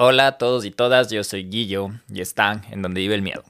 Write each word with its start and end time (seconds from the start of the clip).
Hola 0.00 0.28
a 0.28 0.38
todos 0.38 0.64
y 0.64 0.70
todas, 0.70 1.10
yo 1.10 1.24
soy 1.24 1.50
Guillo 1.50 1.88
y 2.08 2.20
están 2.20 2.62
en 2.70 2.82
donde 2.82 3.00
vive 3.00 3.16
el 3.16 3.22
miedo. 3.22 3.42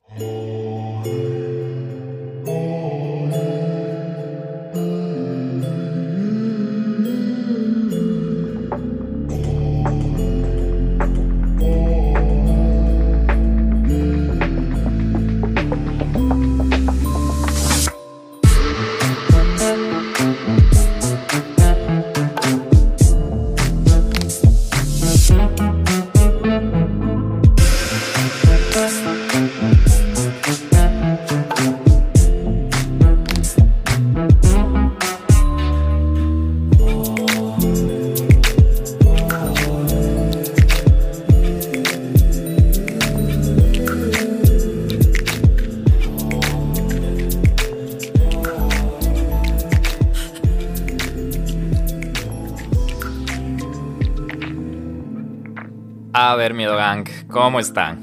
Miedo 56.55 56.77
Gang, 56.77 57.09
¿cómo 57.29 57.61
están? 57.61 58.01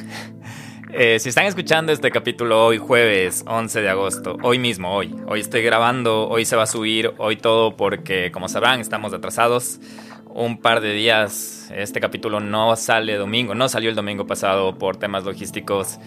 Eh, 0.92 1.20
si 1.20 1.30
están 1.30 1.46
escuchando 1.46 1.92
este 1.92 2.10
capítulo 2.12 2.66
hoy, 2.66 2.78
jueves 2.78 3.44
11 3.48 3.82
de 3.82 3.90
agosto, 3.90 4.38
hoy 4.44 4.60
mismo, 4.60 4.96
hoy, 4.96 5.14
hoy 5.28 5.42
estoy 5.42 5.62
grabando, 5.62 6.30
hoy 6.30 6.46
se 6.46 6.56
va 6.56 6.64
a 6.64 6.68
subir, 6.68 7.14
hoy 7.18 7.36
todo 7.36 7.76
porque, 7.76 8.32
como 8.32 8.48
sabrán, 8.48 8.80
estamos 8.80 9.14
atrasados 9.14 9.80
un 10.28 10.60
par 10.62 10.82
de 10.82 10.94
días. 10.94 11.72
Este 11.76 12.00
capítulo 12.00 12.40
no 12.40 12.76
sale 12.76 13.16
domingo, 13.16 13.56
no 13.56 13.68
salió 13.68 13.90
el 13.90 13.96
domingo 13.96 14.28
pasado 14.28 14.78
por 14.78 14.98
temas 14.98 15.24
logísticos. 15.24 16.00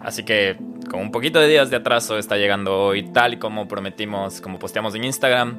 así 0.00 0.24
que 0.24 0.56
con 0.90 1.00
un 1.00 1.10
poquito 1.10 1.40
de 1.40 1.48
días 1.48 1.70
de 1.70 1.76
atraso 1.76 2.18
está 2.18 2.36
llegando 2.36 2.78
hoy, 2.78 3.04
tal 3.12 3.34
y 3.34 3.36
como 3.38 3.66
prometimos, 3.68 4.40
como 4.40 4.58
posteamos 4.58 4.94
en 4.94 5.04
Instagram. 5.04 5.56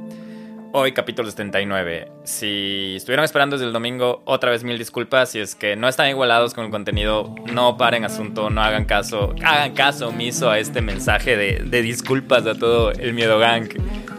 Hoy 0.72 0.92
capítulo 0.92 1.28
79. 1.28 2.12
Si 2.26 2.94
estuvieron 2.96 3.26
esperando 3.26 3.56
desde 3.56 3.66
el 3.66 3.74
domingo, 3.74 4.22
otra 4.26 4.52
vez 4.52 4.64
mil 4.64 4.78
disculpas. 4.78 5.32
Si 5.32 5.40
es 5.40 5.56
que 5.56 5.76
no 5.76 5.88
están 5.88 6.10
igualados 6.10 6.54
con 6.54 6.64
el 6.64 6.70
contenido, 6.70 7.34
no 7.52 7.76
paren 7.76 8.06
asunto, 8.06 8.52
no 8.52 8.62
hagan 8.62 8.86
caso. 8.86 9.34
Hagan 9.44 9.74
caso 9.74 10.10
omiso 10.10 10.52
a 10.52 10.60
este 10.60 10.82
mensaje 10.82 11.36
de, 11.36 11.82
disculpas 11.82 12.46
a 12.46 12.54
todo 12.54 12.92
el 12.92 13.16
miedo 13.16 13.40
gang 13.40 13.68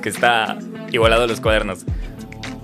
que 0.02 0.08
está 0.08 0.58
igualado 0.90 1.22
a 1.22 1.26
los 1.28 1.40
cuadernos. 1.40 1.84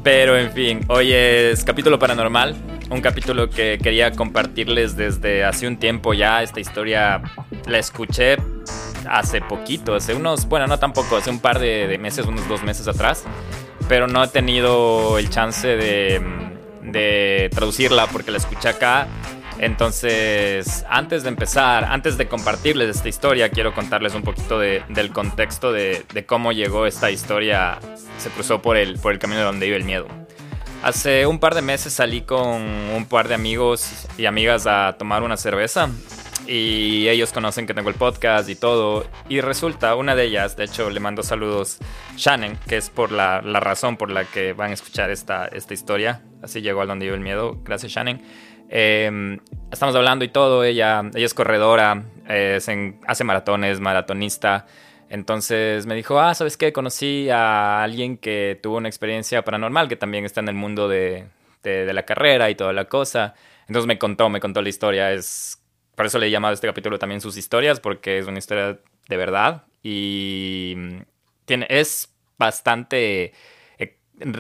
Pero 0.03 0.37
en 0.37 0.51
fin, 0.51 0.81
hoy 0.89 1.13
es 1.13 1.63
capítulo 1.63 2.01
paranormal. 2.01 2.57
Un 2.91 3.01
capítulo 3.01 3.49
que 3.49 3.79
quería 3.81 4.11
compartirles 4.11 4.97
desde 4.97 5.45
hace 5.45 5.69
un 5.69 5.77
tiempo 5.77 6.13
ya. 6.13 6.43
Esta 6.43 6.59
historia 6.59 7.23
la 7.69 7.79
escuché 7.79 8.37
hace 9.09 9.41
poquito, 9.43 9.95
hace 9.95 10.13
unos, 10.13 10.49
bueno, 10.49 10.67
no 10.67 10.77
tampoco, 10.81 11.17
hace 11.17 11.31
un 11.31 11.39
par 11.39 11.61
de, 11.61 11.87
de 11.87 11.99
meses, 11.99 12.27
unos 12.27 12.49
dos 12.49 12.65
meses 12.65 12.89
atrás 12.89 13.25
pero 13.89 14.07
no 14.07 14.25
he 14.25 14.29
tenido 14.29 15.19
el 15.19 15.31
chance 15.31 15.69
de, 15.69 16.21
de 16.83 17.51
traducirla 17.53 18.07
porque 18.07 18.31
la 18.31 18.39
escuché 18.39 18.69
acá. 18.69 19.07
Entonces, 19.59 20.85
antes 20.89 21.23
de 21.23 21.31
empezar, 21.31 21.85
antes 21.85 22.19
de 22.19 22.29
compartirles 22.29 22.95
esta 22.95 23.09
historia, 23.09 23.49
quiero 23.49 23.75
contarles 23.75 24.15
un 24.15 24.23
poquito 24.23 24.59
de, 24.59 24.83
del 24.91 25.13
contexto 25.13 25.73
de, 25.73 26.05
de, 26.13 26.27
cómo 26.27 26.53
llegó 26.53 26.87
esta 26.87 27.11
historia, 27.11 27.79
se 28.19 28.29
cruzó 28.31 28.61
por 28.61 28.77
el, 28.77 28.99
por 28.99 29.13
el 29.13 29.19
camino 29.19 29.41
de 29.41 29.47
donde 29.47 29.67
vive 29.67 29.79
el 29.79 29.85
miedo. 29.85 30.07
Hace 30.83 31.27
un 31.27 31.39
par 31.39 31.55
de 31.55 31.63
meses 31.63 31.95
salí 31.95 32.21
con 32.21 32.61
un 32.61 33.07
par 33.09 33.29
de 33.29 33.35
amigos 33.35 34.07
y 34.19 34.27
amigas 34.27 34.67
a 34.67 34.95
tomar 34.99 35.23
una 35.23 35.39
cerveza 35.39 35.89
y 36.47 37.09
ellos 37.09 37.33
conocen 37.33 37.67
que 37.67 37.75
tengo 37.75 37.89
el 37.89 37.95
podcast 37.95 38.49
y 38.49 38.57
todo. 38.57 39.07
Y 39.29 39.41
resulta, 39.41 39.95
una 39.95 40.15
de 40.15 40.25
ellas, 40.25 40.57
de 40.57 40.65
hecho 40.65 40.91
le 40.91 41.01
mando 41.01 41.23
saludos, 41.23 41.79
Shannon, 42.17 42.59
que 42.69 42.77
es 42.77 42.91
por 42.91 43.13
la, 43.13 43.41
razón 43.41 43.97
por 43.97 44.11
la 44.11 44.25
que 44.25 44.53
van 44.53 44.71
a 44.71 44.75
escuchar 44.75 45.11
esta, 45.11 45.47
esta 45.47 45.75
historia. 45.75 46.23
Así 46.43 46.61
llegó 46.61 46.81
al 46.81 46.89
donde 46.89 47.07
vive 47.07 47.17
el 47.17 47.23
miedo. 47.23 47.59
Gracias, 47.65 47.93
Shannon. 47.93 48.21
Em, 48.69 49.39
estamos 49.71 49.95
hablando 49.95 50.25
y 50.25 50.29
todo, 50.29 50.65
ella, 50.65 51.03
ella 51.15 51.27
es 51.27 51.35
corredora, 51.35 52.05
hace 52.27 53.25
maratones, 53.25 53.81
maratonista. 53.81 54.67
Entonces 55.09 55.87
me 55.87 55.95
dijo, 55.95 56.19
ah, 56.19 56.35
¿sabes 56.35 56.57
qué? 56.57 56.73
Conocí 56.73 57.31
a 57.31 57.83
alguien 57.83 58.17
que 58.17 58.59
tuvo 58.61 58.77
una 58.77 58.89
experiencia 58.89 59.45
paranormal, 59.45 59.89
que 59.89 59.97
también 59.97 60.25
está 60.25 60.41
en 60.41 60.49
el 60.49 60.57
mundo 60.57 60.89
de, 60.89 61.27
de, 61.63 61.87
de 61.87 61.93
la 61.93 62.05
carrera 62.05 62.51
y 62.51 62.57
toda 62.57 62.73
la 62.73 62.87
cosa. 62.87 63.35
Entonces 63.69 63.87
me 63.87 63.99
contó, 63.99 64.29
me 64.29 64.41
contó 64.41 64.63
la 64.63 64.69
historia. 64.69 65.13
Es 65.13 65.61
por 65.97 66.07
eso 66.07 66.19
le 66.19 66.29
he 66.29 66.31
llamado 66.31 66.53
a 66.53 66.55
este 66.55 66.69
capítulo 66.69 66.99
también 66.99 67.21
sus 67.21 67.37
historias, 67.37 67.81
porque 67.81 68.19
es 68.19 68.27
una 68.27 68.39
historia 68.39 68.79
de 69.09 69.17
verdad 69.17 69.65
y 69.83 70.75
mm, 70.77 70.99
tiene, 71.47 71.67
es 71.71 72.13
bastante 72.39 73.33
e, 73.79 73.97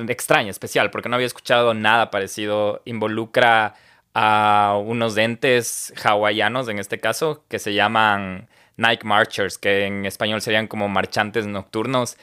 extraña, 0.08 0.50
especial, 0.50 0.90
porque 0.90 1.08
no 1.08 1.14
había 1.14 1.26
escuchado 1.26 1.72
nada 1.72 2.10
parecido. 2.10 2.82
Involucra 2.84 3.74
a 4.12 4.78
unos 4.84 5.16
entes 5.16 5.94
hawaianos, 6.04 6.68
en 6.68 6.78
este 6.78 6.98
caso, 6.98 7.44
que 7.48 7.58
se 7.58 7.74
llaman 7.74 8.48
Night 8.76 9.04
Marchers, 9.04 9.56
que 9.56 9.86
en 9.86 10.04
español 10.04 10.42
serían 10.42 10.66
como 10.66 10.88
marchantes 10.88 11.46
nocturnos. 11.46 12.16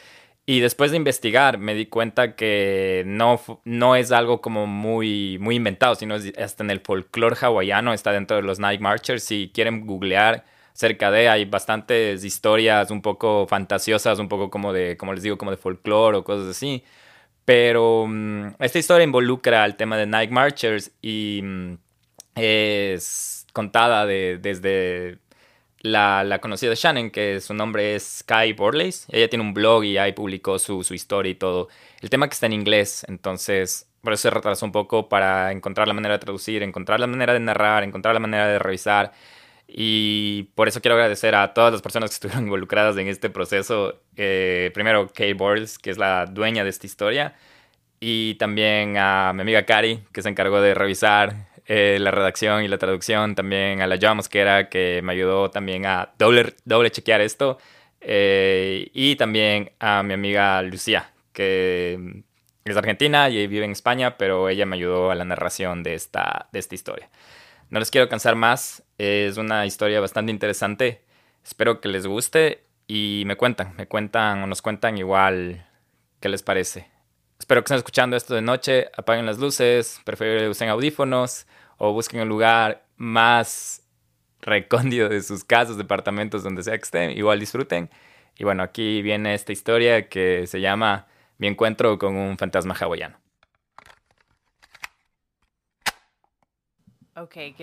Y 0.45 0.59
después 0.59 0.91
de 0.91 0.97
investigar 0.97 1.57
me 1.57 1.73
di 1.73 1.85
cuenta 1.85 2.35
que 2.35 3.03
no, 3.05 3.39
no 3.63 3.95
es 3.95 4.11
algo 4.11 4.41
como 4.41 4.67
muy, 4.67 5.37
muy 5.39 5.55
inventado, 5.55 5.95
sino 5.95 6.15
hasta 6.15 6.63
en 6.63 6.69
el 6.69 6.81
folclore 6.81 7.37
hawaiano, 7.39 7.93
está 7.93 8.11
dentro 8.11 8.35
de 8.37 8.43
los 8.43 8.59
Night 8.59 8.81
Marchers. 8.81 9.23
Si 9.23 9.51
quieren 9.53 9.85
googlear 9.85 10.43
cerca 10.73 11.11
de, 11.11 11.29
hay 11.29 11.45
bastantes 11.45 12.25
historias 12.25 12.91
un 12.91 13.01
poco 13.01 13.47
fantasiosas, 13.47 14.19
un 14.19 14.27
poco 14.27 14.49
como 14.49 14.73
de, 14.73 14.97
como 14.97 15.13
les 15.13 15.23
digo, 15.23 15.37
como 15.37 15.51
de 15.51 15.57
folclore 15.57 16.17
o 16.17 16.23
cosas 16.25 16.49
así. 16.49 16.83
Pero 17.45 18.05
mm, 18.07 18.55
esta 18.59 18.79
historia 18.79 19.03
involucra 19.05 19.63
al 19.63 19.77
tema 19.77 19.97
de 19.97 20.07
Night 20.07 20.31
Marchers 20.31 20.91
y 21.01 21.41
mm, 21.43 21.77
es 22.35 23.47
contada 23.53 24.05
de, 24.05 24.39
desde 24.41 25.19
la, 25.83 26.39
conocida 26.41 26.73
Shannon, 26.75 27.11
que 27.11 27.39
su 27.41 27.53
nombre 27.53 27.95
es 27.95 28.23
Sky 28.23 28.53
Borlace. 28.53 29.05
Ella 29.09 29.29
tiene 29.29 29.43
un 29.43 29.53
blog 29.53 29.83
y 29.83 29.97
ahí 29.97 30.13
publicó 30.13 30.57
su, 30.57 30.83
su, 30.83 30.93
historia 30.93 31.31
y 31.31 31.35
todo. 31.35 31.67
El 32.01 32.09
tema 32.09 32.27
que 32.27 32.33
está 32.33 32.47
en 32.47 32.53
inglés, 32.53 33.05
entonces 33.07 33.87
por 34.01 34.13
eso 34.13 34.23
se 34.23 34.29
retrasó 34.31 34.65
un 34.65 34.71
poco 34.71 35.07
para 35.09 35.51
encontrar 35.51 35.87
la 35.87 35.93
manera 35.93 36.15
de 36.15 36.19
traducir, 36.19 36.63
encontrar 36.63 36.99
la 36.99 37.07
manera 37.07 37.33
de 37.33 37.39
narrar, 37.39 37.83
encontrar 37.83 38.13
la 38.13 38.19
manera 38.19 38.47
de 38.47 38.59
revisar. 38.59 39.11
Y 39.67 40.43
por 40.55 40.67
eso 40.67 40.81
quiero 40.81 40.95
agradecer 40.95 41.35
a 41.35 41.53
todas 41.53 41.73
las 41.73 41.81
personas 41.81 42.09
que 42.09 42.15
estuvieron 42.15 42.43
involucradas 42.45 42.97
en 42.97 43.07
este 43.07 43.29
proceso. 43.29 44.01
Eh, 44.15 44.71
primero, 44.73 45.09
Kay 45.13 45.33
Borles, 45.33 45.79
que 45.79 45.89
es 45.89 45.97
la 45.97 46.25
dueña 46.25 46.63
de 46.63 46.69
esta 46.69 46.87
historia. 46.87 47.35
Y 47.99 48.35
también 48.35 48.97
a 48.97 49.31
mi 49.33 49.41
amiga 49.41 49.65
Cari, 49.65 50.03
que 50.11 50.21
se 50.21 50.29
encargó 50.29 50.61
de 50.61 50.73
revisar 50.73 51.47
eh, 51.65 51.97
la 51.99 52.11
redacción 52.11 52.63
y 52.63 52.67
la 52.67 52.77
traducción, 52.77 53.35
también 53.35 53.81
a 53.81 53.87
la 53.87 53.97
Joa 53.99 54.15
Mosquera 54.15 54.69
que 54.69 55.01
me 55.03 55.13
ayudó 55.13 55.49
también 55.49 55.85
a 55.85 56.13
doble, 56.17 56.55
doble 56.65 56.91
chequear 56.91 57.21
esto, 57.21 57.57
eh, 58.01 58.89
y 58.93 59.15
también 59.15 59.71
a 59.79 60.03
mi 60.03 60.13
amiga 60.13 60.61
Lucía, 60.61 61.13
que 61.31 62.23
es 62.65 62.77
argentina 62.77 63.29
y 63.29 63.47
vive 63.47 63.65
en 63.65 63.71
España, 63.71 64.17
pero 64.17 64.49
ella 64.49 64.65
me 64.65 64.75
ayudó 64.75 65.11
a 65.11 65.15
la 65.15 65.25
narración 65.25 65.83
de 65.83 65.93
esta, 65.95 66.49
de 66.51 66.59
esta 66.59 66.75
historia. 66.75 67.09
No 67.69 67.79
les 67.79 67.91
quiero 67.91 68.09
cansar 68.09 68.35
más, 68.35 68.83
es 68.97 69.37
una 69.37 69.65
historia 69.65 69.99
bastante 69.99 70.31
interesante, 70.31 71.01
espero 71.43 71.81
que 71.81 71.89
les 71.89 72.05
guste 72.05 72.63
y 72.87 73.23
me 73.25 73.35
cuentan, 73.37 73.75
me 73.77 73.87
cuentan 73.87 74.43
o 74.43 74.47
nos 74.47 74.61
cuentan 74.61 74.97
igual 74.97 75.65
qué 76.19 76.29
les 76.29 76.43
parece. 76.43 76.92
Espero 77.43 77.61
que 77.61 77.65
estén 77.65 77.77
escuchando 77.79 78.15
esto 78.15 78.35
de 78.35 78.41
noche, 78.41 78.89
apaguen 78.95 79.25
las 79.25 79.37
luces, 79.37 79.99
preferible 80.05 80.47
usen 80.47 80.69
audífonos 80.69 81.45
o 81.77 81.91
busquen 81.91 82.21
un 82.21 82.29
lugar 82.29 82.85
más 82.95 83.81
recóndito 84.39 85.09
de 85.09 85.21
sus 85.21 85.43
casas, 85.43 85.75
departamentos, 85.75 86.41
donde 86.41 86.63
sea 86.63 86.77
que 86.77 86.83
estén, 86.83 87.11
igual 87.11 87.41
disfruten. 87.41 87.89
Y 88.37 88.45
bueno, 88.45 88.63
aquí 88.63 89.01
viene 89.01 89.33
esta 89.33 89.51
historia 89.51 90.07
que 90.07 90.47
se 90.47 90.61
llama 90.61 91.07
Mi 91.37 91.47
encuentro 91.47 91.99
con 91.99 92.15
un 92.15 92.37
fantasma 92.37 92.75
hawaiano. 92.79 93.17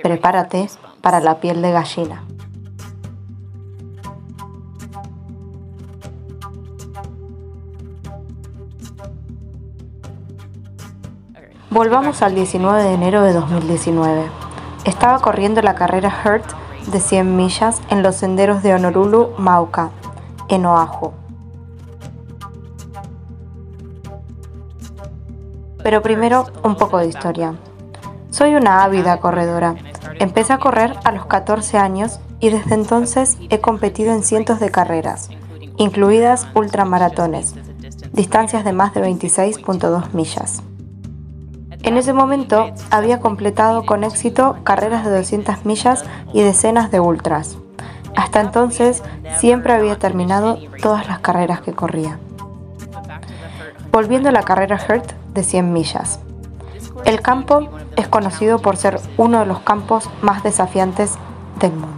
Prepárate 0.02 0.66
para 1.00 1.20
la 1.20 1.40
piel 1.40 1.62
de 1.62 1.72
gallina. 1.72 2.26
Volvamos 11.70 12.20
al 12.22 12.34
19 12.34 12.82
de 12.82 12.94
enero 12.94 13.22
de 13.22 13.32
2019. 13.32 14.24
Estaba 14.84 15.20
corriendo 15.20 15.62
la 15.62 15.76
carrera 15.76 16.12
Hurt 16.24 16.44
de 16.90 16.98
100 16.98 17.36
millas 17.36 17.80
en 17.90 18.02
los 18.02 18.16
senderos 18.16 18.64
de 18.64 18.74
Honolulu, 18.74 19.30
Mauka, 19.38 19.90
en 20.48 20.66
Oahu. 20.66 21.12
Pero 25.84 26.02
primero, 26.02 26.46
un 26.64 26.74
poco 26.74 26.98
de 26.98 27.06
historia. 27.06 27.54
Soy 28.30 28.56
una 28.56 28.82
ávida 28.82 29.20
corredora. 29.20 29.76
Empecé 30.18 30.52
a 30.52 30.58
correr 30.58 30.96
a 31.04 31.12
los 31.12 31.26
14 31.26 31.78
años 31.78 32.18
y 32.40 32.50
desde 32.50 32.74
entonces 32.74 33.38
he 33.48 33.60
competido 33.60 34.12
en 34.12 34.24
cientos 34.24 34.58
de 34.58 34.72
carreras, 34.72 35.30
incluidas 35.76 36.48
ultramaratones, 36.56 37.54
distancias 38.10 38.64
de 38.64 38.72
más 38.72 38.92
de 38.92 39.02
26.2 39.02 40.12
millas. 40.14 40.64
En 41.82 41.96
ese 41.96 42.12
momento 42.12 42.70
había 42.90 43.20
completado 43.20 43.86
con 43.86 44.04
éxito 44.04 44.58
carreras 44.64 45.04
de 45.04 45.16
200 45.16 45.64
millas 45.64 46.04
y 46.32 46.42
decenas 46.42 46.90
de 46.90 47.00
ultras. 47.00 47.56
Hasta 48.14 48.40
entonces 48.40 49.02
siempre 49.38 49.72
había 49.72 49.98
terminado 49.98 50.58
todas 50.82 51.06
las 51.08 51.20
carreras 51.20 51.62
que 51.62 51.72
corría. 51.72 52.18
Volviendo 53.92 54.28
a 54.28 54.32
la 54.32 54.42
carrera 54.42 54.78
Hurt 54.88 55.12
de 55.32 55.42
100 55.42 55.72
millas. 55.72 56.20
El 57.06 57.22
campo 57.22 57.68
es 57.96 58.08
conocido 58.08 58.58
por 58.58 58.76
ser 58.76 59.00
uno 59.16 59.40
de 59.40 59.46
los 59.46 59.60
campos 59.60 60.10
más 60.20 60.42
desafiantes 60.42 61.14
del 61.60 61.72
mundo. 61.72 61.96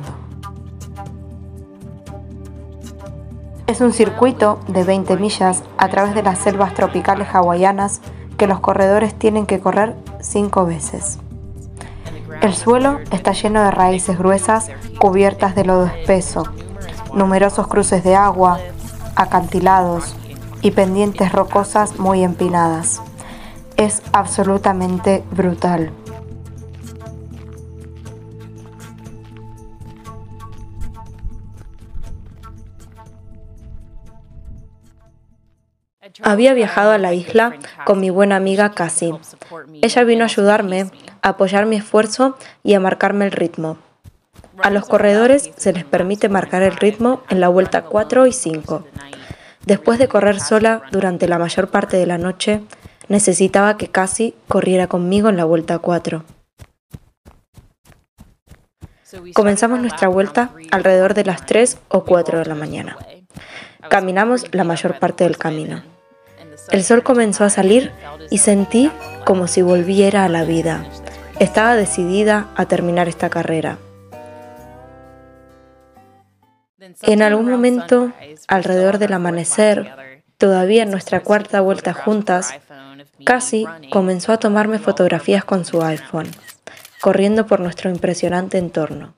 Es 3.67 3.81
un 3.81 3.93
circuito 3.93 4.61
de 4.69 4.85
20 4.85 5.17
millas 5.17 5.65
a 5.77 5.89
través 5.89 6.15
de 6.15 6.23
las 6.23 6.39
selvas 6.39 6.75
tropicales 6.75 7.29
hawaianas 7.33 8.01
que 8.37 8.47
los 8.47 8.61
corredores 8.61 9.15
tienen 9.15 9.47
que 9.47 9.61
correr 9.61 9.97
cinco 10.21 10.67
veces. 10.67 11.19
El 12.41 12.55
suelo 12.55 12.99
está 13.11 13.33
lleno 13.33 13.63
de 13.63 13.71
raíces 13.71 14.19
gruesas 14.19 14.69
cubiertas 14.99 15.55
de 15.55 15.65
lodo 15.65 15.87
espeso, 15.87 16.45
numerosos 17.15 17.69
cruces 17.69 18.03
de 18.03 18.17
agua, 18.17 18.59
acantilados 19.15 20.17
y 20.61 20.73
pendientes 20.73 21.33
rocosas 21.33 21.99
muy 21.99 22.25
empinadas. 22.25 23.01
Es 23.77 24.03
absolutamente 24.13 25.23
brutal. 25.31 25.93
Había 36.23 36.55
viajado 36.55 36.93
a 36.93 36.99
la 36.99 37.15
isla 37.15 37.55
con 37.85 38.01
mi 38.01 38.11
buena 38.11 38.37
amiga 38.37 38.73
Cassie. 38.73 39.15
Ella 39.83 40.05
vino 40.05 40.25
a 40.25 40.27
ayudarme, 40.27 40.91
a 41.21 41.31
apoyar 41.31 41.67
mi 41.67 41.77
esfuerzo 41.77 42.37
y 42.63 42.75
a 42.75 42.81
marcarme 42.81 43.25
el 43.25 43.33
ritmo. 43.33 43.79
A 44.63 44.71
los 44.71 44.87
corredores 44.87 45.51
se 45.57 45.73
les 45.73 45.85
permite 45.85 46.29
marcar 46.29 46.63
el 46.63 46.77
ritmo 46.77 47.23
en 47.29 47.41
la 47.41 47.49
vuelta 47.49 47.83
4 47.83 48.27
y 48.27 48.33
5. 48.33 48.87
Después 49.67 49.99
de 49.99 50.09
correr 50.09 50.41
sola 50.41 50.83
durante 50.93 51.29
la 51.29 51.39
mayor 51.39 51.69
parte 51.69 51.97
de 51.97 52.07
la 52.07 52.19
noche, 52.19 52.63
necesitaba 53.09 53.77
que 53.77 53.89
Cassie 53.89 54.35
corriera 54.49 54.87
conmigo 54.87 55.29
en 55.29 55.37
la 55.37 55.45
vuelta 55.45 55.79
4. 55.79 56.25
Comenzamos 59.35 59.81
nuestra 59.81 60.09
vuelta 60.09 60.53
alrededor 60.71 61.15
de 61.15 61.25
las 61.25 61.45
3 61.47 61.79
o 61.89 62.05
4 62.05 62.39
de 62.39 62.45
la 62.47 62.55
mañana. 62.55 62.97
Caminamos 63.89 64.47
la 64.53 64.65
mayor 64.65 64.99
parte 64.99 65.25
del 65.25 65.37
camino. 65.37 65.92
El 66.71 66.85
sol 66.85 67.03
comenzó 67.03 67.45
a 67.45 67.51
salir 67.51 67.93
y 68.31 68.39
sentí 68.39 68.91
como 69.25 69.47
si 69.47 69.63
volviera 69.63 70.25
a 70.25 70.29
la 70.29 70.45
vida. 70.45 70.85
Estaba 71.39 71.75
decidida 71.75 72.49
a 72.55 72.67
terminar 72.67 73.09
esta 73.09 73.31
carrera. 73.31 73.79
En 77.03 77.23
algún 77.23 77.51
momento, 77.51 78.13
alrededor 78.49 78.99
del 78.99 79.13
amanecer, 79.13 79.95
todavía 80.39 80.83
en 80.83 80.91
nuestra 80.91 81.21
cuarta 81.21 81.61
vuelta 81.61 81.93
juntas, 81.93 82.55
Casi 83.25 83.67
comenzó 83.91 84.33
a 84.33 84.39
tomarme 84.39 84.79
fotografías 84.79 85.45
con 85.45 85.65
su 85.65 85.83
iPhone, 85.83 86.29
corriendo 87.01 87.47
por 87.47 87.61
nuestro 87.61 87.91
impresionante 87.91 88.59
entorno. 88.59 89.15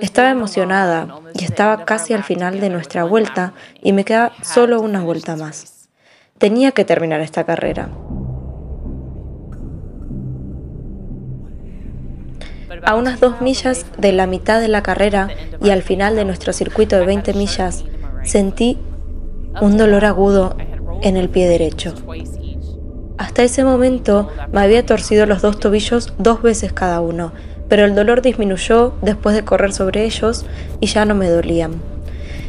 Estaba 0.00 0.30
emocionada 0.30 1.08
y 1.34 1.44
estaba 1.44 1.84
casi 1.84 2.14
al 2.14 2.22
final 2.22 2.60
de 2.60 2.70
nuestra 2.70 3.04
vuelta 3.04 3.52
y 3.82 3.92
me 3.92 4.04
queda 4.04 4.32
solo 4.42 4.80
una 4.80 5.02
vuelta 5.02 5.36
más. 5.36 5.88
Tenía 6.38 6.72
que 6.72 6.84
terminar 6.84 7.20
esta 7.20 7.44
carrera. 7.44 7.90
A 12.84 12.94
unas 12.94 13.20
dos 13.20 13.40
millas 13.40 13.86
de 13.98 14.12
la 14.12 14.26
mitad 14.26 14.60
de 14.60 14.68
la 14.68 14.82
carrera 14.82 15.28
y 15.60 15.70
al 15.70 15.82
final 15.82 16.16
de 16.16 16.24
nuestro 16.24 16.52
circuito 16.52 16.96
de 16.96 17.06
20 17.06 17.34
millas, 17.34 17.84
sentí 18.24 18.78
un 19.60 19.76
dolor 19.76 20.04
agudo 20.04 20.56
en 21.02 21.16
el 21.16 21.28
pie 21.28 21.48
derecho. 21.48 21.94
Hasta 23.18 23.42
ese 23.42 23.64
momento 23.64 24.30
me 24.52 24.60
había 24.62 24.86
torcido 24.86 25.26
los 25.26 25.42
dos 25.42 25.60
tobillos 25.60 26.12
dos 26.18 26.42
veces 26.42 26.72
cada 26.72 27.00
uno 27.00 27.32
pero 27.68 27.84
el 27.84 27.94
dolor 27.94 28.22
disminuyó 28.22 28.94
después 29.02 29.34
de 29.34 29.44
correr 29.44 29.72
sobre 29.72 30.04
ellos 30.04 30.46
y 30.80 30.86
ya 30.86 31.04
no 31.04 31.14
me 31.14 31.28
dolían. 31.28 31.80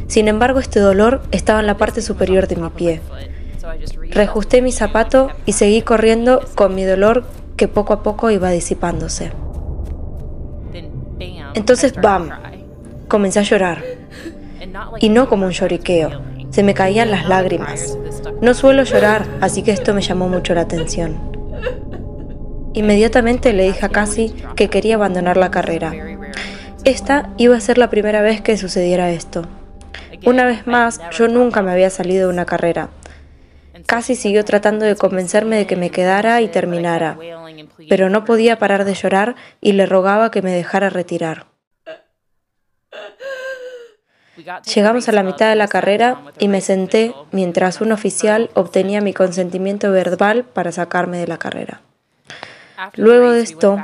Sin 0.06 0.28
embargo, 0.28 0.58
este 0.58 0.80
dolor 0.80 1.22
estaba 1.30 1.60
en 1.60 1.66
la 1.66 1.76
parte 1.76 2.02
superior 2.02 2.46
de 2.46 2.56
mi 2.56 2.68
pie. 2.70 3.00
Reajusté 4.10 4.62
mi 4.62 4.70
zapato 4.70 5.30
y 5.46 5.52
seguí 5.52 5.82
corriendo 5.82 6.40
con 6.54 6.74
mi 6.74 6.84
dolor 6.84 7.24
que 7.56 7.68
poco 7.68 7.92
a 7.92 8.02
poco 8.02 8.30
iba 8.30 8.50
disipándose. 8.50 9.32
Entonces, 11.54 11.94
¡bam! 12.00 12.30
Comencé 13.08 13.38
a 13.38 13.42
llorar. 13.42 13.82
Y 15.00 15.08
no 15.08 15.28
como 15.28 15.46
un 15.46 15.52
lloriqueo, 15.52 16.20
se 16.50 16.62
me 16.62 16.74
caían 16.74 17.10
las 17.10 17.28
lágrimas. 17.28 17.96
No 18.40 18.54
suelo 18.54 18.82
llorar, 18.82 19.24
así 19.40 19.62
que 19.62 19.70
esto 19.70 19.94
me 19.94 20.02
llamó 20.02 20.28
mucho 20.28 20.54
la 20.54 20.62
atención. 20.62 21.16
Inmediatamente 22.74 23.52
le 23.52 23.64
dije 23.64 23.86
a 23.86 23.88
Cassie 23.88 24.34
que 24.56 24.68
quería 24.68 24.96
abandonar 24.96 25.36
la 25.36 25.50
carrera. 25.50 25.92
Esta 26.84 27.30
iba 27.38 27.56
a 27.56 27.60
ser 27.60 27.78
la 27.78 27.88
primera 27.88 28.20
vez 28.20 28.40
que 28.40 28.58
sucediera 28.58 29.10
esto. 29.10 29.46
Una 30.26 30.44
vez 30.44 30.66
más, 30.66 31.00
yo 31.12 31.28
nunca 31.28 31.62
me 31.62 31.70
había 31.70 31.88
salido 31.88 32.26
de 32.26 32.32
una 32.32 32.44
carrera. 32.44 32.90
Cassie 33.86 34.16
siguió 34.16 34.44
tratando 34.44 34.84
de 34.84 34.96
convencerme 34.96 35.56
de 35.56 35.66
que 35.66 35.76
me 35.76 35.90
quedara 35.90 36.40
y 36.40 36.48
terminara, 36.48 37.16
pero 37.88 38.10
no 38.10 38.24
podía 38.24 38.58
parar 38.58 38.84
de 38.84 38.94
llorar 38.94 39.36
y 39.60 39.72
le 39.72 39.86
rogaba 39.86 40.30
que 40.30 40.42
me 40.42 40.50
dejara 40.50 40.90
retirar. 40.90 41.46
Llegamos 44.74 45.08
a 45.08 45.12
la 45.12 45.22
mitad 45.22 45.48
de 45.48 45.54
la 45.54 45.68
carrera 45.68 46.22
y 46.40 46.48
me 46.48 46.60
senté 46.60 47.14
mientras 47.30 47.80
un 47.80 47.92
oficial 47.92 48.50
obtenía 48.54 49.00
mi 49.00 49.12
consentimiento 49.12 49.92
verbal 49.92 50.44
para 50.44 50.72
sacarme 50.72 51.18
de 51.18 51.28
la 51.28 51.38
carrera. 51.38 51.83
Luego 52.96 53.30
de 53.30 53.42
esto, 53.42 53.78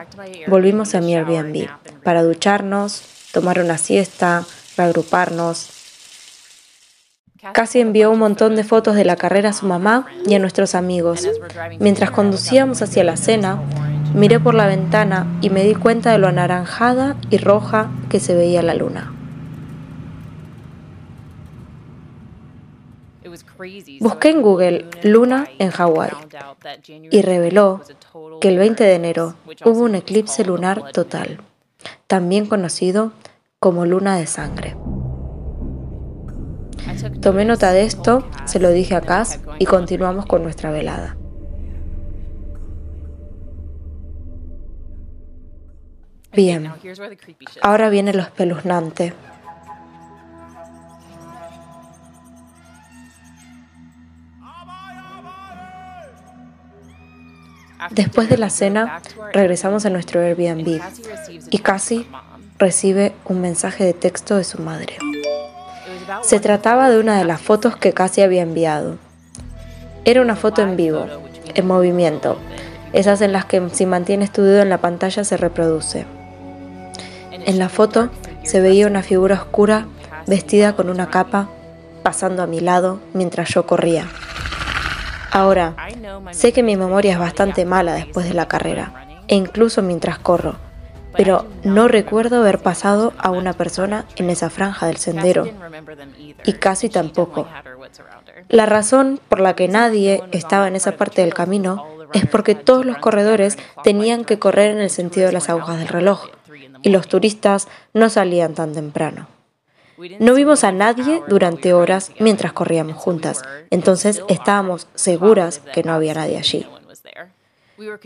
volvimos 0.48 0.94
a 0.94 1.00
mi 1.00 1.14
Airbnb 1.14 1.68
para 2.02 2.22
ducharnos, 2.22 3.02
tomar 3.32 3.60
una 3.60 3.78
siesta, 3.78 4.44
reagruparnos. 4.76 5.70
Casi 7.52 7.80
envió 7.80 8.10
un 8.10 8.18
montón 8.18 8.54
de 8.54 8.64
fotos 8.64 8.96
de 8.96 9.04
la 9.04 9.16
carrera 9.16 9.50
a 9.50 9.54
su 9.54 9.66
mamá 9.66 10.06
y 10.26 10.34
a 10.34 10.38
nuestros 10.38 10.74
amigos. 10.74 11.26
Mientras 11.78 12.10
conducíamos 12.10 12.82
hacia 12.82 13.02
la 13.02 13.16
cena, 13.16 13.62
miré 14.14 14.40
por 14.40 14.54
la 14.54 14.66
ventana 14.66 15.26
y 15.40 15.48
me 15.48 15.64
di 15.64 15.74
cuenta 15.74 16.12
de 16.12 16.18
lo 16.18 16.28
anaranjada 16.28 17.16
y 17.30 17.38
roja 17.38 17.90
que 18.10 18.20
se 18.20 18.34
veía 18.34 18.62
la 18.62 18.74
luna. 18.74 19.14
Busqué 24.00 24.30
en 24.30 24.42
Google 24.42 24.86
Luna 25.02 25.46
en 25.58 25.70
Hawái 25.70 26.10
y 27.10 27.22
reveló 27.22 27.82
que 28.40 28.48
el 28.48 28.58
20 28.58 28.82
de 28.82 28.94
enero 28.94 29.34
hubo 29.64 29.82
un 29.82 29.94
eclipse 29.94 30.44
lunar 30.44 30.92
total, 30.92 31.40
también 32.06 32.46
conocido 32.46 33.12
como 33.58 33.84
luna 33.84 34.16
de 34.16 34.26
sangre. 34.26 34.76
Tomé 37.20 37.44
nota 37.44 37.72
de 37.72 37.84
esto, 37.84 38.26
se 38.46 38.58
lo 38.58 38.70
dije 38.70 38.96
a 38.96 39.02
Cass 39.02 39.40
y 39.58 39.66
continuamos 39.66 40.26
con 40.26 40.42
nuestra 40.42 40.70
velada. 40.70 41.16
Bien, 46.32 46.72
ahora 47.60 47.90
viene 47.90 48.14
lo 48.14 48.22
espeluznante. 48.22 49.12
Después 57.90 58.28
de 58.28 58.36
la 58.36 58.50
cena, 58.50 59.00
regresamos 59.32 59.86
a 59.86 59.90
nuestro 59.90 60.20
Airbnb 60.20 60.80
y 61.50 61.58
Cassie 61.58 62.06
recibe 62.58 63.14
un 63.24 63.40
mensaje 63.40 63.84
de 63.84 63.94
texto 63.94 64.36
de 64.36 64.44
su 64.44 64.60
madre. 64.60 64.98
Se 66.22 66.40
trataba 66.40 66.90
de 66.90 66.98
una 66.98 67.18
de 67.18 67.24
las 67.24 67.40
fotos 67.40 67.76
que 67.76 67.92
Cassie 67.92 68.22
había 68.22 68.42
enviado. 68.42 68.98
Era 70.04 70.20
una 70.20 70.36
foto 70.36 70.62
en 70.62 70.76
vivo, 70.76 71.06
en 71.54 71.66
movimiento, 71.66 72.38
esas 72.92 73.20
en 73.22 73.32
las 73.32 73.44
que 73.44 73.62
si 73.72 73.86
mantienes 73.86 74.32
tu 74.32 74.42
dedo 74.42 74.62
en 74.62 74.68
la 74.68 74.78
pantalla 74.78 75.24
se 75.24 75.36
reproduce. 75.36 76.06
En 77.30 77.58
la 77.58 77.68
foto 77.68 78.10
se 78.42 78.60
veía 78.60 78.86
una 78.86 79.02
figura 79.02 79.36
oscura 79.36 79.86
vestida 80.26 80.74
con 80.74 80.90
una 80.90 81.08
capa 81.08 81.48
pasando 82.02 82.42
a 82.42 82.46
mi 82.46 82.60
lado 82.60 83.00
mientras 83.14 83.48
yo 83.50 83.66
corría. 83.66 84.06
Ahora, 85.30 85.76
sé 86.32 86.52
que 86.52 86.62
mi 86.62 86.76
memoria 86.76 87.12
es 87.12 87.18
bastante 87.18 87.64
mala 87.64 87.94
después 87.94 88.26
de 88.26 88.34
la 88.34 88.48
carrera, 88.48 89.06
e 89.28 89.36
incluso 89.36 89.80
mientras 89.82 90.18
corro, 90.18 90.56
pero 91.16 91.46
no 91.62 91.88
recuerdo 91.88 92.40
haber 92.40 92.58
pasado 92.58 93.12
a 93.18 93.30
una 93.30 93.52
persona 93.52 94.06
en 94.16 94.30
esa 94.30 94.50
franja 94.50 94.86
del 94.86 94.96
sendero, 94.96 95.46
y 96.44 96.52
casi 96.54 96.88
tampoco. 96.88 97.46
La 98.48 98.66
razón 98.66 99.20
por 99.28 99.40
la 99.40 99.54
que 99.54 99.68
nadie 99.68 100.22
estaba 100.32 100.66
en 100.66 100.76
esa 100.76 100.92
parte 100.92 101.22
del 101.22 101.34
camino 101.34 101.86
es 102.12 102.26
porque 102.26 102.56
todos 102.56 102.84
los 102.84 102.98
corredores 102.98 103.56
tenían 103.84 104.24
que 104.24 104.40
correr 104.40 104.72
en 104.72 104.80
el 104.80 104.90
sentido 104.90 105.26
de 105.26 105.32
las 105.32 105.48
agujas 105.48 105.78
del 105.78 105.88
reloj, 105.88 106.28
y 106.82 106.90
los 106.90 107.08
turistas 107.08 107.68
no 107.92 108.08
salían 108.08 108.54
tan 108.54 108.72
temprano. 108.72 109.28
No 110.18 110.34
vimos 110.34 110.64
a 110.64 110.72
nadie 110.72 111.22
durante 111.28 111.72
horas 111.72 112.12
mientras 112.18 112.52
corríamos 112.52 112.96
juntas, 112.96 113.42
entonces 113.70 114.22
estábamos 114.28 114.86
seguras 114.94 115.60
que 115.74 115.82
no 115.82 115.92
había 115.92 116.14
nadie 116.14 116.38
allí. 116.38 116.66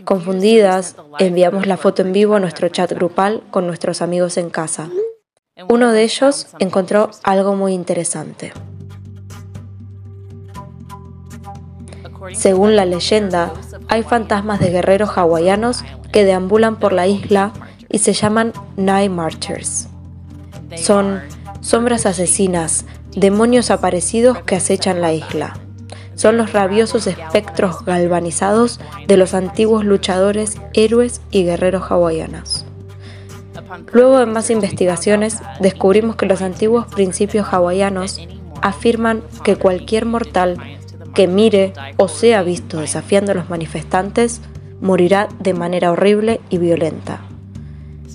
Confundidas, 0.03 0.95
enviamos 1.19 1.67
la 1.67 1.77
foto 1.77 2.01
en 2.01 2.13
vivo 2.13 2.35
a 2.35 2.39
nuestro 2.39 2.69
chat 2.69 2.91
grupal 2.91 3.43
con 3.51 3.67
nuestros 3.67 4.01
amigos 4.01 4.37
en 4.37 4.49
casa. 4.49 4.89
Uno 5.69 5.91
de 5.91 6.03
ellos 6.03 6.47
encontró 6.59 7.11
algo 7.23 7.55
muy 7.55 7.73
interesante. 7.73 8.53
Según 12.33 12.75
la 12.75 12.85
leyenda, 12.85 13.53
hay 13.87 14.03
fantasmas 14.03 14.59
de 14.59 14.71
guerreros 14.71 15.17
hawaianos 15.17 15.83
que 16.11 16.25
deambulan 16.25 16.77
por 16.77 16.91
la 16.91 17.07
isla 17.07 17.53
y 17.89 17.99
se 17.99 18.13
llaman 18.13 18.51
Night 18.75 19.11
Marchers. 19.11 19.87
Son 20.75 21.21
sombras 21.65 22.05
asesinas, 22.05 22.85
demonios 23.15 23.71
aparecidos 23.71 24.43
que 24.43 24.55
acechan 24.55 25.01
la 25.01 25.13
isla. 25.13 25.57
Son 26.13 26.37
los 26.37 26.53
rabiosos 26.53 27.07
espectros 27.07 27.83
galvanizados 27.83 28.79
de 29.07 29.17
los 29.17 29.33
antiguos 29.33 29.83
luchadores, 29.83 30.57
héroes 30.73 31.21
y 31.31 31.43
guerreros 31.43 31.89
hawaianos. 31.89 32.67
Luego 33.91 34.19
de 34.19 34.27
más 34.27 34.51
investigaciones, 34.51 35.39
descubrimos 35.59 36.15
que 36.17 36.27
los 36.27 36.43
antiguos 36.43 36.85
principios 36.85 37.47
hawaianos 37.51 38.21
afirman 38.61 39.23
que 39.43 39.55
cualquier 39.55 40.05
mortal 40.05 40.57
que 41.15 41.27
mire 41.27 41.73
o 41.97 42.07
sea 42.07 42.43
visto 42.43 42.79
desafiando 42.79 43.31
a 43.31 43.35
los 43.35 43.49
manifestantes 43.49 44.39
morirá 44.81 45.29
de 45.39 45.55
manera 45.55 45.91
horrible 45.91 46.41
y 46.51 46.59
violenta. 46.59 47.21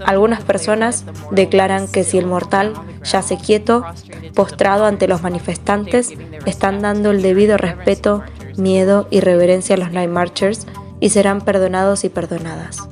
Algunas 0.05 0.43
personas 0.43 1.05
declaran 1.31 1.89
que 1.89 2.05
si 2.05 2.19
el 2.19 2.27
mortal 2.27 2.75
yace 3.03 3.37
quieto, 3.37 3.85
postrado 4.35 4.87
ante 4.87 5.09
los 5.09 5.23
manifestantes, 5.23 6.13
están 6.47 6.81
dando 6.81 7.11
el 7.11 7.23
debido 7.23 7.57
respeto, 7.57 8.23
miedo 8.57 9.07
y 9.11 9.21
reverencia 9.21 9.75
a 9.75 9.79
los 9.79 9.93
Night 9.93 10.11
Marchers 10.11 10.67
y 11.01 11.11
serán 11.11 11.41
perdonados 11.41 12.05
y 12.05 12.09
perdonadas. 12.09 12.89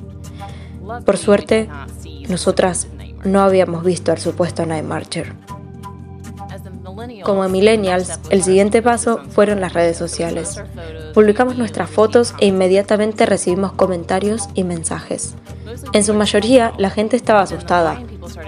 Por 1.05 1.17
suerte, 1.17 1.69
nosotras 2.27 2.87
no 3.23 3.41
habíamos 3.41 3.83
visto 3.83 4.11
al 4.11 4.19
supuesto 4.19 4.65
Night 4.65 4.85
Marcher. 4.85 5.33
Como 7.23 7.47
millennials, 7.49 8.19
el 8.29 8.43
siguiente 8.43 8.81
paso 8.81 9.19
fueron 9.29 9.61
las 9.61 9.73
redes 9.73 9.97
sociales. 9.97 10.61
Publicamos 11.13 11.57
nuestras 11.57 11.89
fotos 11.89 12.33
e 12.39 12.47
inmediatamente 12.47 13.25
recibimos 13.25 13.73
comentarios 13.73 14.49
y 14.53 14.63
mensajes. 14.63 15.35
En 15.93 16.03
su 16.03 16.13
mayoría, 16.13 16.73
la 16.77 16.89
gente 16.89 17.15
estaba 17.15 17.41
asustada, 17.41 18.01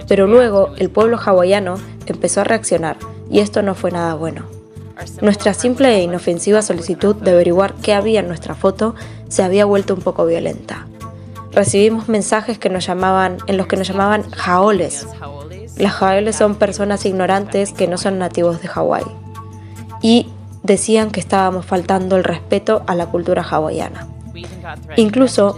pero 0.08 0.27
luego 0.27 0.74
el 0.77 0.89
pueblo 0.89 1.17
hawaiano 1.17 1.75
empezó 2.05 2.41
a 2.41 2.46
reaccionar 2.46 2.98
y 3.29 3.39
esto 3.39 3.62
no 3.62 3.75
fue 3.75 3.91
nada 3.91 4.15
bueno. 4.15 4.46
Nuestra 5.22 5.53
simple 5.53 5.96
e 5.96 6.03
inofensiva 6.03 6.62
solicitud 6.62 7.15
de 7.15 7.31
averiguar 7.31 7.74
qué 7.75 7.93
había 7.93 8.20
en 8.20 8.27
nuestra 8.27 8.55
foto 8.55 8.96
se 9.29 9.43
había 9.43 9.65
vuelto 9.65 9.93
un 9.93 10.01
poco 10.01 10.25
violenta. 10.25 10.88
Recibimos 11.51 12.08
mensajes 12.08 12.58
que 12.58 12.70
nos 12.70 12.86
llamaban, 12.86 13.38
en 13.48 13.58
los 13.58 13.67
que 13.67 13.77
nos 13.77 13.88
llamaban 13.88 14.29
jaoles, 14.31 15.08
las 15.81 15.93
jaoles 15.93 16.35
son 16.35 16.55
personas 16.55 17.05
ignorantes 17.05 17.73
que 17.73 17.88
no 17.88 17.97
son 17.97 18.19
nativos 18.19 18.61
de 18.61 18.67
Hawái. 18.67 19.03
Y 20.01 20.27
decían 20.63 21.09
que 21.09 21.19
estábamos 21.19 21.65
faltando 21.65 22.17
el 22.17 22.23
respeto 22.23 22.83
a 22.85 22.93
la 22.93 23.07
cultura 23.07 23.41
hawaiana. 23.41 24.07
Incluso 24.95 25.57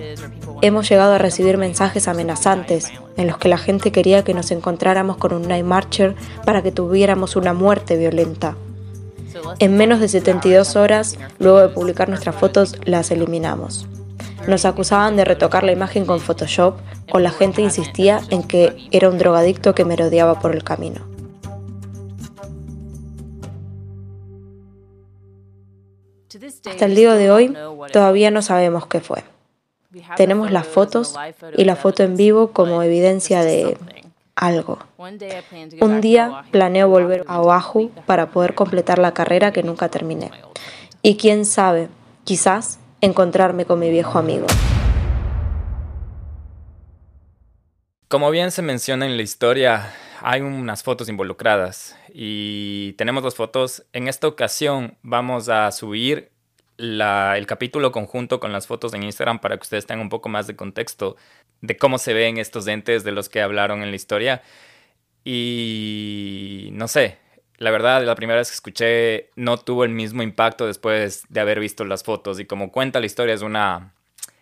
hemos 0.62 0.88
llegado 0.88 1.14
a 1.14 1.18
recibir 1.18 1.58
mensajes 1.58 2.08
amenazantes 2.08 2.92
en 3.18 3.28
los 3.28 3.38
que 3.38 3.50
la 3.50 3.58
gente 3.58 3.92
quería 3.92 4.24
que 4.24 4.34
nos 4.34 4.52
encontráramos 4.52 5.18
con 5.18 5.34
un 5.34 5.48
Night 5.48 5.66
Marcher 5.66 6.16
para 6.46 6.62
que 6.62 6.72
tuviéramos 6.72 7.36
una 7.36 7.54
muerte 7.54 7.98
violenta. 7.98 8.56
En 9.60 9.76
menos 9.76 10.00
de 10.00 10.08
72 10.08 10.78
horas, 10.78 11.18
luego 11.38 11.60
de 11.60 11.70
publicar 11.70 12.08
nuestras 12.08 12.36
fotos, 12.36 12.78
las 12.86 13.12
eliminamos. 13.12 13.88
Nos 14.48 14.66
acusaban 14.66 15.16
de 15.16 15.24
retocar 15.24 15.64
la 15.64 15.72
imagen 15.72 16.06
con 16.06 16.20
Photoshop 16.20 16.76
o 17.14 17.20
la 17.20 17.32
gente 17.32 17.62
insistía 17.62 18.22
en 18.30 18.44
que 18.44 18.76
era 18.92 19.10
un 19.10 19.18
drogadicto 19.18 19.74
que 19.74 19.86
merodeaba 19.86 20.40
por 20.40 20.54
el 20.54 20.64
camino. 20.64 21.02
Hasta 26.66 26.86
el 26.86 26.96
día 26.96 27.14
de 27.14 27.32
hoy 27.32 27.56
todavía 27.92 28.32
no 28.32 28.42
sabemos 28.42 28.88
qué 28.88 29.00
fue. 29.00 29.24
Tenemos 30.18 30.52
las 30.52 30.68
fotos 30.68 31.16
y 31.56 31.64
la 31.64 31.76
foto 31.76 32.04
en 32.04 32.18
vivo 32.18 32.52
como 32.52 32.84
evidencia 32.84 33.44
de 33.44 33.78
algo. 34.36 34.80
Un 35.80 36.02
día 36.02 36.44
planeo 36.52 36.90
volver 36.90 37.24
a 37.28 37.42
Oahu 37.42 37.92
para 38.06 38.32
poder 38.32 38.56
completar 38.56 39.00
la 39.00 39.14
carrera 39.14 39.54
que 39.54 39.64
nunca 39.64 39.90
terminé. 39.90 40.32
Y 41.02 41.18
quién 41.18 41.46
sabe, 41.46 41.90
quizás 42.24 42.80
encontrarme 43.04 43.66
con 43.66 43.80
mi 43.80 43.90
viejo 43.90 44.18
amigo. 44.18 44.48
Como 48.08 48.32
bien 48.32 48.52
se 48.52 48.62
menciona 48.62 49.06
en 49.06 49.18
la 49.18 49.24
historia, 49.24 49.92
hay 50.22 50.40
unas 50.40 50.84
fotos 50.84 51.10
involucradas 51.10 51.98
y 52.14 52.94
tenemos 52.94 53.22
dos 53.22 53.36
fotos. 53.36 53.86
En 53.92 54.08
esta 54.08 54.28
ocasión 54.28 54.98
vamos 55.02 55.50
a 55.50 55.70
subir 55.72 56.32
el 56.78 57.46
capítulo 57.46 57.92
conjunto 57.92 58.40
con 58.40 58.54
las 58.54 58.68
fotos 58.68 58.94
en 58.94 59.04
Instagram 59.04 59.40
para 59.40 59.58
que 59.58 59.64
ustedes 59.64 59.86
tengan 59.86 60.04
un 60.04 60.10
poco 60.10 60.30
más 60.30 60.48
de 60.48 60.56
contexto 60.56 61.18
de 61.60 61.76
cómo 61.76 61.98
se 61.98 62.14
ven 62.14 62.38
estos 62.38 62.68
entes 62.68 63.04
de 63.04 63.12
los 63.12 63.28
que 63.28 63.42
hablaron 63.42 63.84
en 63.84 63.90
la 63.90 63.98
historia. 63.98 64.44
Y 65.26 66.70
no 66.72 66.88
sé, 66.88 67.18
la 67.64 67.72
verdad, 67.72 68.04
la 68.04 68.16
primera 68.16 68.40
vez 68.40 68.50
que 68.50 68.56
escuché 68.56 69.30
no 69.36 69.58
tuvo 69.58 69.86
el 69.86 69.90
mismo 69.90 70.22
impacto 70.22 70.68
después 70.68 71.24
de 71.30 71.40
haber 71.40 71.62
visto 71.62 71.86
las 71.86 72.04
fotos. 72.04 72.40
Y 72.40 72.46
como 72.46 72.72
cuenta 72.72 73.00
la 73.00 73.06
historia, 73.06 73.34
es 73.34 73.42
una, 73.42 73.94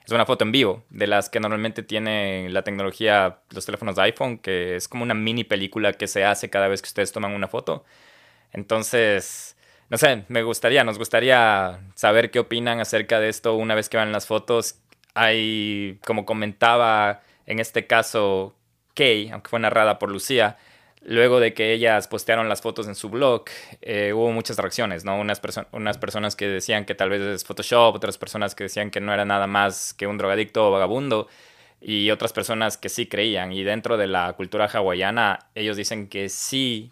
es 0.04 0.12
una 0.12 0.26
foto 0.26 0.44
en 0.44 0.52
vivo, 0.52 0.84
de 0.90 1.06
las 1.06 1.30
que 1.30 1.40
normalmente 1.40 1.84
tiene 1.84 2.50
la 2.50 2.64
tecnología, 2.64 3.38
los 3.52 3.66
teléfonos 3.66 3.96
de 3.96 4.02
iPhone, 4.02 4.40
que 4.40 4.76
es 4.76 4.88
como 4.88 5.04
una 5.04 5.14
mini 5.14 5.44
película 5.44 5.94
que 5.94 6.08
se 6.08 6.26
hace 6.26 6.50
cada 6.50 6.68
vez 6.68 6.82
que 6.82 6.88
ustedes 6.88 7.12
toman 7.12 7.34
una 7.34 7.48
foto. 7.48 7.86
Entonces, 8.54 9.56
no 9.90 9.98
sé, 9.98 10.26
me 10.28 10.42
gustaría, 10.42 10.84
nos 10.84 10.98
gustaría 10.98 11.80
saber 11.94 12.32
qué 12.32 12.40
opinan 12.40 12.80
acerca 12.80 13.20
de 13.20 13.30
esto 13.30 13.54
una 13.54 13.76
vez 13.76 13.88
que 13.88 13.98
vean 13.98 14.12
las 14.12 14.26
fotos. 14.26 14.80
Hay, 15.14 16.00
como 16.06 16.26
comentaba 16.26 17.22
en 17.46 17.60
este 17.60 17.86
caso, 17.86 18.56
Kay, 18.96 19.30
aunque 19.30 19.50
fue 19.50 19.60
narrada 19.60 20.00
por 20.00 20.10
Lucía, 20.10 20.58
Luego 21.04 21.40
de 21.40 21.54
que 21.56 21.74
ellas 21.74 22.08
postearon 22.08 22.48
las 22.48 22.62
fotos 22.62 22.88
en 22.88 22.94
su 22.94 23.10
blog, 23.10 23.46
eh, 23.82 24.14
hubo 24.14 24.32
muchas 24.32 24.58
reacciones, 24.58 25.04
¿no? 25.04 25.20
Unas, 25.20 25.42
unas 25.72 25.98
personas 25.98 26.36
que 26.36 26.48
decían 26.48 26.86
que 26.86 26.94
tal 26.94 27.10
vez 27.10 27.22
es 27.22 27.44
Photoshop, 27.44 27.96
otras 27.96 28.20
personas 28.20 28.54
que 28.54 28.66
decían 28.66 28.92
que 28.92 29.02
no 29.02 29.12
era 29.12 29.26
nada 29.26 29.48
más 29.48 29.96
que 29.96 30.06
un 30.06 30.20
drogadicto 30.20 30.68
o 30.68 30.72
vagabundo, 30.72 31.28
y 31.82 32.12
otras 32.12 32.34
personas 32.34 32.78
que 32.78 32.90
sí 32.90 33.08
creían. 33.08 33.52
Y 33.52 33.64
dentro 33.64 33.98
de 33.98 34.06
la 34.08 34.34
cultura 34.34 34.66
hawaiana, 34.66 35.40
ellos 35.56 35.76
dicen 35.76 36.08
que 36.08 36.30
sí 36.30 36.92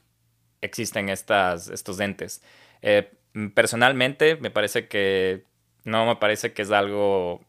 existen 0.62 1.10
estas, 1.10 1.70
estos 1.70 2.00
entes. 2.00 2.42
Eh, 2.82 3.12
personalmente, 3.54 4.38
me 4.38 4.50
parece 4.52 4.88
que 4.88 5.44
no 5.84 6.06
me 6.06 6.16
parece 6.16 6.54
que 6.54 6.64
es 6.64 6.72
algo 6.72 7.42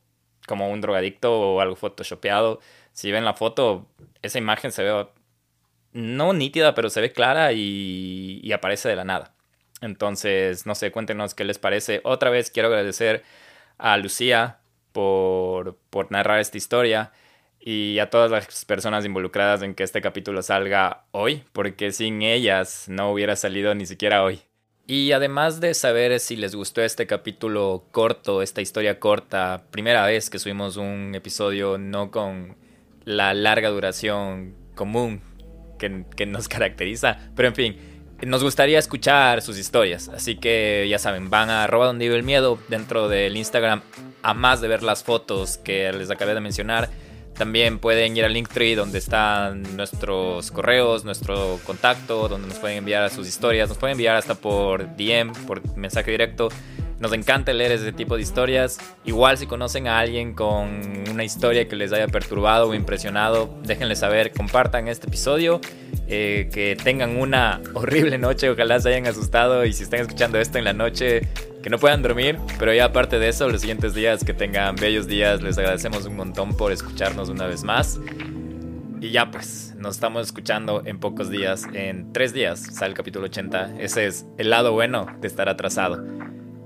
como 0.47 0.71
un 0.71 0.81
drogadicto 0.81 1.33
o 1.33 1.61
algo 1.61 1.77
photoshopeado. 1.77 2.61
Si 2.93 3.11
ven 3.13 3.25
la 3.25 3.35
foto, 3.35 3.87
esa 4.23 4.39
imagen 4.39 4.73
se 4.73 4.83
ve 4.83 5.07
no 5.93 6.33
nítida, 6.33 6.75
pero 6.75 6.91
se 6.91 7.01
ve 7.01 7.13
clara 7.13 7.53
y, 7.53 8.51
aparece 8.53 8.89
de 8.89 8.97
la 8.97 9.05
nada. 9.05 9.35
Entonces, 9.81 10.67
no 10.67 10.75
sé, 10.75 10.91
cuéntenos 10.93 11.35
qué 11.35 11.45
les 11.45 11.59
parece. 11.59 12.01
Otra 12.05 12.31
vez 12.31 12.51
quiero 12.51 12.69
agradecer 12.69 13.23
a 13.79 13.97
Lucía 13.97 14.59
por, 14.93 15.79
por 15.91 16.11
narrar 16.13 16.41
esta 16.41 16.59
historia 16.59 17.13
y 17.61 17.99
a 17.99 18.11
todas 18.11 18.31
las 18.31 18.65
personas 18.65 19.05
involucradas 19.05 19.63
en 19.63 19.75
que 19.75 19.83
este 19.83 20.01
capítulo 20.01 20.43
salga 20.43 21.05
hoy, 21.13 21.45
porque 21.53 21.93
sin 21.93 22.23
ellas 22.23 22.87
no 22.89 23.13
hubiera 23.13 23.37
salido 23.37 23.75
ni 23.75 23.87
siquiera 23.87 24.23
hoy. 24.23 24.43
Y 24.87 25.13
además 25.13 25.61
de 25.61 25.75
saber 25.75 26.19
si 26.19 26.37
les 26.37 26.55
gustó 26.55 26.83
este 26.83 27.07
capítulo 27.07 27.85
corto, 27.93 28.43
esta 28.43 28.61
historia 28.61 28.99
corta, 28.99 29.65
primera 29.71 30.05
vez 30.05 30.31
que 30.31 30.39
subimos 30.39 30.77
un 30.77 31.15
episodio 31.15 31.79
no 31.79 32.11
con 32.11 32.57
la 33.05 33.33
larga 33.35 33.69
duración 33.69 34.57
común 34.75 35.23
que, 35.81 36.05
que 36.15 36.27
nos 36.27 36.47
caracteriza, 36.47 37.19
pero 37.35 37.49
en 37.49 37.55
fin, 37.57 37.77
nos 38.27 38.43
gustaría 38.43 38.79
escuchar 38.79 39.43
sus 39.43 39.59
historias. 39.59 40.09
Así 40.09 40.37
que 40.37 40.87
ya 40.89 40.99
saben, 40.99 41.31
van 41.31 41.51
a 41.51 41.65
arroba 41.65 41.87
donde 41.87 42.05
vive 42.05 42.17
el 42.17 42.23
miedo 42.23 42.59
dentro 42.69 43.09
del 43.09 43.37
Instagram, 43.37 43.83
a 44.23 44.35
más 44.35 44.61
de 44.61 44.69
ver 44.69 44.83
las 44.83 45.03
fotos 45.03 45.59
que 45.59 45.93
les 45.93 46.11
acabé 46.11 46.35
de 46.35 46.41
mencionar. 46.41 46.91
También 47.35 47.79
pueden 47.79 48.15
ir 48.17 48.25
al 48.25 48.35
Linktree 48.35 48.75
donde 48.75 48.99
están 48.99 49.63
nuestros 49.77 50.51
correos, 50.51 51.05
nuestro 51.05 51.59
contacto, 51.65 52.29
donde 52.29 52.49
nos 52.49 52.59
pueden 52.59 52.79
enviar 52.79 53.09
sus 53.11 53.27
historias. 53.27 53.69
Nos 53.69 53.79
pueden 53.79 53.93
enviar 53.93 54.17
hasta 54.17 54.35
por 54.35 54.95
DM, 54.97 55.33
por 55.47 55.77
mensaje 55.77 56.11
directo. 56.11 56.51
Nos 57.01 57.15
encanta 57.15 57.55
leer 57.55 57.73
ese 57.73 57.93
tipo 57.93 58.17
de 58.17 58.23
historias. 58.23 58.79
Igual 59.07 59.39
si 59.39 59.47
conocen 59.47 59.89
a 59.89 59.99
alguien 59.99 60.35
con 60.35 60.83
una 61.11 61.25
historia 61.25 61.67
que 61.67 61.75
les 61.75 61.95
haya 61.95 62.07
perturbado 62.09 62.69
o 62.69 62.75
impresionado, 62.75 63.59
déjenle 63.63 63.97
saber, 63.97 64.33
compartan 64.33 64.87
este 64.87 65.07
episodio. 65.07 65.63
Eh, 66.13 66.51
que 66.53 66.77
tengan 66.77 67.17
una 67.17 67.61
horrible 67.73 68.19
noche, 68.19 68.51
ojalá 68.51 68.79
se 68.81 68.91
hayan 68.91 69.07
asustado 69.07 69.65
y 69.65 69.73
si 69.73 69.85
están 69.85 70.01
escuchando 70.01 70.39
esto 70.39 70.59
en 70.59 70.65
la 70.65 70.73
noche, 70.73 71.23
que 71.63 71.71
no 71.71 71.79
puedan 71.79 72.03
dormir. 72.03 72.39
Pero 72.59 72.75
ya 72.75 72.87
aparte 72.87 73.19
de 73.19 73.29
eso, 73.29 73.49
los 73.49 73.63
siguientes 73.63 73.95
días 73.95 74.23
que 74.23 74.35
tengan 74.35 74.77
bellos 74.77 75.07
días, 75.07 75.41
les 75.41 75.57
agradecemos 75.57 76.05
un 76.05 76.17
montón 76.17 76.55
por 76.55 76.71
escucharnos 76.71 77.31
una 77.31 77.47
vez 77.47 77.65
más. 77.65 77.99
Y 79.01 79.11
ya 79.11 79.31
pues, 79.31 79.75
nos 79.79 79.95
estamos 79.95 80.27
escuchando 80.27 80.83
en 80.85 81.01
pocos 81.01 81.31
días, 81.31 81.65
en 81.73 82.13
tres 82.13 82.35
días 82.35 82.61
sale 82.61 82.91
el 82.91 82.95
capítulo 82.95 83.25
80. 83.25 83.77
Ese 83.79 84.07
es 84.07 84.27
el 84.37 84.51
lado 84.51 84.73
bueno 84.73 85.07
de 85.23 85.29
estar 85.29 85.49
atrasado. 85.49 86.05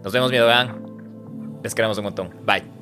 Nos 0.04 0.12
vemos, 0.12 0.30
miedo, 0.30 0.46
Les 1.62 1.74
queremos 1.74 1.96
un 1.96 2.04
montón. 2.04 2.30
Bye. 2.44 2.73